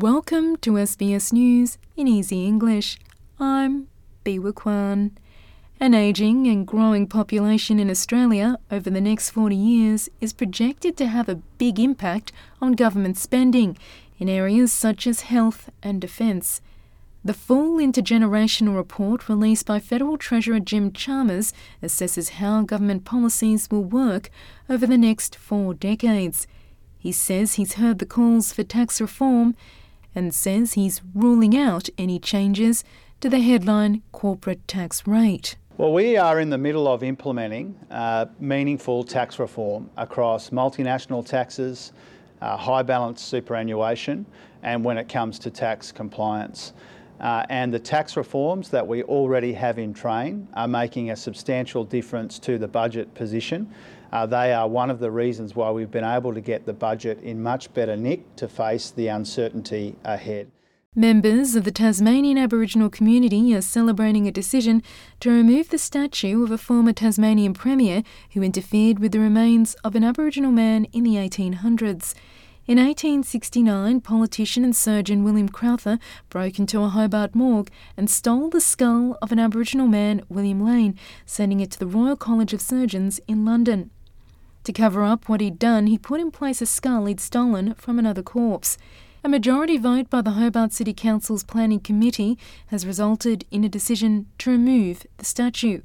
[0.00, 2.98] Welcome to SBS News in Easy English.
[3.40, 3.88] I'm
[4.26, 5.16] Biwa Kwan.
[5.80, 11.06] An ageing and growing population in Australia over the next 40 years is projected to
[11.06, 12.30] have a big impact
[12.60, 13.78] on government spending
[14.18, 16.60] in areas such as health and defence.
[17.24, 23.84] The full intergenerational report released by Federal Treasurer Jim Chalmers assesses how government policies will
[23.84, 24.28] work
[24.68, 26.46] over the next four decades.
[26.98, 29.56] He says he's heard the calls for tax reform
[30.16, 32.82] and says he's ruling out any changes
[33.20, 35.56] to the headline corporate tax rate.
[35.76, 41.92] Well, we are in the middle of implementing uh, meaningful tax reform across multinational taxes,
[42.40, 44.24] uh, high balance superannuation,
[44.62, 46.72] and when it comes to tax compliance.
[47.20, 51.84] Uh, and the tax reforms that we already have in train are making a substantial
[51.84, 53.70] difference to the budget position.
[54.12, 57.20] Uh, they are one of the reasons why we've been able to get the budget
[57.22, 60.50] in much better nick to face the uncertainty ahead.
[60.98, 64.82] Members of the Tasmanian Aboriginal community are celebrating a decision
[65.20, 69.94] to remove the statue of a former Tasmanian Premier who interfered with the remains of
[69.94, 72.14] an Aboriginal man in the 1800s.
[72.68, 78.60] In 1869, politician and surgeon William Crowther broke into a Hobart morgue and stole the
[78.60, 83.20] skull of an Aboriginal man, William Lanne, sending it to the Royal College of Surgeons
[83.28, 83.90] in London.
[84.64, 88.00] To cover up what he'd done, he put in place a skull he'd stolen from
[88.00, 88.76] another corpse.
[89.22, 94.26] A majority vote by the Hobart City Council's Planning Committee has resulted in a decision
[94.38, 95.82] to remove the statue.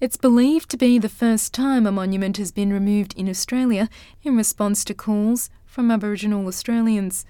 [0.00, 3.88] It's believed to be the first time a monument has been removed in Australia
[4.24, 7.26] in response to calls from Aboriginal Australians.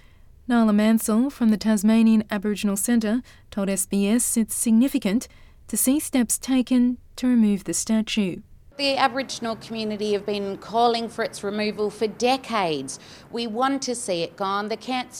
[0.46, 5.26] Nala Mansell from the Tasmanian Aboriginal Centre told SBS it's significant
[5.66, 8.42] to see steps taken to remove the statue.
[8.76, 13.00] The Aboriginal community have been calling for its removal for decades.
[13.32, 14.68] We want to see it gone.
[14.68, 14.76] The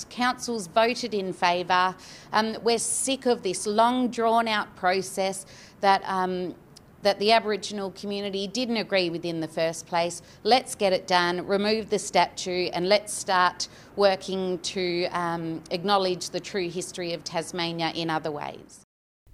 [0.08, 1.97] council's voted in favour.
[2.32, 5.47] Um, we're sick of this long drawn out process
[5.80, 6.54] that um,
[7.02, 10.22] that the Aboriginal community didn't agree with in the first place.
[10.43, 16.41] Let's get it done, remove the statue, and let's start working to um, acknowledge the
[16.41, 18.82] true history of Tasmania in other ways.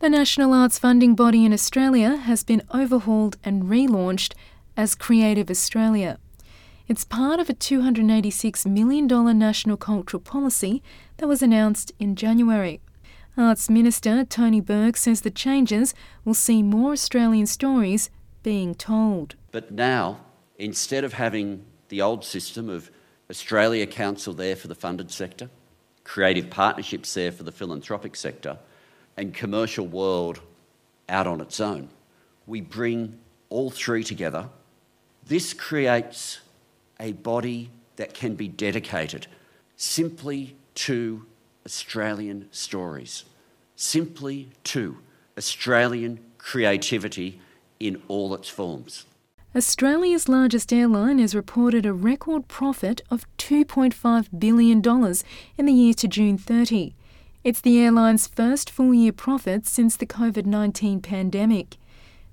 [0.00, 4.34] The national arts funding body in Australia has been overhauled and relaunched
[4.76, 6.18] as Creative Australia.
[6.88, 9.06] It's part of a $286 million
[9.38, 10.82] national cultural policy
[11.18, 12.80] that was announced in January.
[13.36, 18.10] Arts Minister Tony Burke says the changes will see more Australian stories
[18.42, 19.36] being told.
[19.52, 20.20] But now,
[20.58, 22.90] instead of having the old system of
[23.30, 25.48] Australia Council there for the funded sector,
[26.04, 28.58] creative partnerships there for the philanthropic sector,
[29.16, 30.40] and commercial world
[31.08, 31.88] out on its own,
[32.46, 34.50] we bring all three together.
[35.24, 36.40] This creates
[37.00, 39.26] a body that can be dedicated
[39.76, 41.24] simply to
[41.66, 43.24] Australian stories,
[43.76, 44.98] simply to
[45.38, 47.40] Australian creativity
[47.78, 49.06] in all its forms.
[49.54, 54.78] Australia's largest airline has reported a record profit of $2.5 billion
[55.58, 56.94] in the year to June 30.
[57.44, 61.76] It's the airline's first full year profit since the COVID 19 pandemic.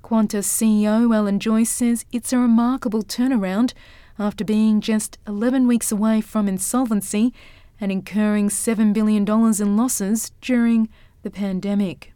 [0.03, 3.73] Qantas CEO Alan Joyce says it's a remarkable turnaround
[4.17, 7.33] after being just 11 weeks away from insolvency
[7.81, 10.89] and incurring $7 billion in losses during
[11.23, 12.13] the pandemic.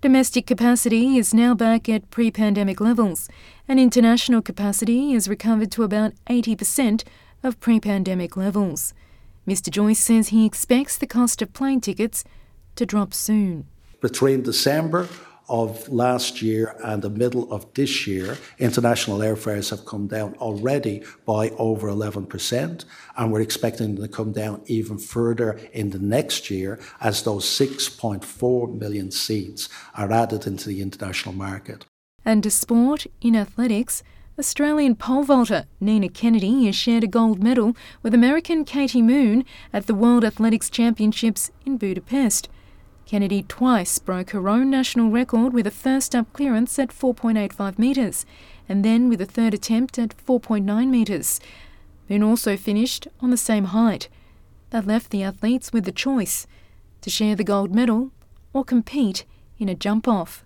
[0.00, 3.28] Domestic capacity is now back at pre pandemic levels,
[3.68, 7.04] and international capacity has recovered to about 80%
[7.42, 8.94] of pre pandemic levels.
[9.46, 9.68] Mr.
[9.70, 12.24] Joyce says he expects the cost of plane tickets
[12.76, 13.66] to drop soon.
[14.00, 15.06] Between December
[15.50, 21.02] of last year and the middle of this year, international airfares have come down already
[21.26, 22.84] by over 11%,
[23.16, 27.44] and we're expecting them to come down even further in the next year as those
[27.44, 31.84] 6.4 million seats are added into the international market.
[32.24, 34.04] And to sport, in athletics,
[34.38, 39.86] Australian pole vaulter Nina Kennedy has shared a gold medal with American Katie Moon at
[39.86, 42.48] the World Athletics Championships in Budapest.
[43.10, 48.24] Kennedy twice broke her own national record with a first up clearance at 4.85 metres
[48.68, 51.40] and then with a third attempt at 4.9 metres.
[52.08, 54.08] Moon also finished on the same height.
[54.70, 56.46] That left the athletes with the choice
[57.00, 58.12] to share the gold medal
[58.52, 59.24] or compete
[59.58, 60.44] in a jump off.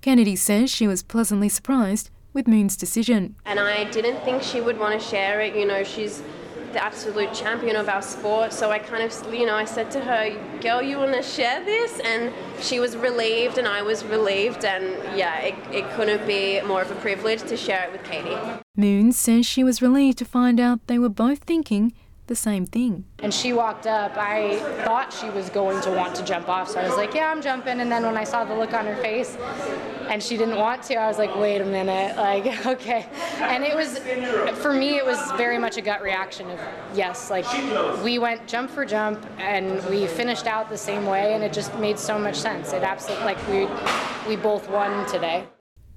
[0.00, 3.36] Kennedy says she was pleasantly surprised with Moon's decision.
[3.46, 5.54] And I didn't think she would want to share it.
[5.54, 6.24] You know, she's
[6.72, 8.52] the absolute champion of our sport.
[8.52, 11.64] So I kind of, you know, I said to her, girl, you want to share
[11.64, 12.00] this?
[12.00, 14.64] And she was relieved and I was relieved.
[14.64, 14.84] And
[15.16, 18.36] yeah, it, it couldn't be more of a privilege to share it with Katie.
[18.76, 21.92] Moon says she was relieved to find out they were both thinking
[22.30, 23.04] the same thing.
[23.18, 24.16] And she walked up.
[24.16, 27.28] I thought she was going to want to jump off, so I was like, "Yeah,
[27.28, 29.36] I'm jumping." And then when I saw the look on her face,
[30.08, 33.08] and she didn't want to, I was like, "Wait a minute, like, okay."
[33.40, 33.98] And it was,
[34.62, 36.60] for me, it was very much a gut reaction of
[36.94, 37.46] yes, like
[38.04, 41.76] we went jump for jump, and we finished out the same way, and it just
[41.80, 42.72] made so much sense.
[42.72, 43.66] It absolutely like we
[44.28, 45.48] we both won today.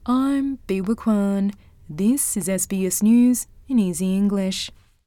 [0.08, 1.52] I'm Biwa Kwan.
[1.88, 4.72] This is SBS News in Easy English.